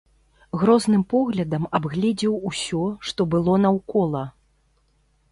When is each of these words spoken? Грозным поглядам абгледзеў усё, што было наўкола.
Грозным 0.59 1.01
поглядам 1.11 1.67
абгледзеў 1.79 2.33
усё, 2.51 2.81
што 3.11 3.21
было 3.35 3.53
наўкола. 3.67 4.23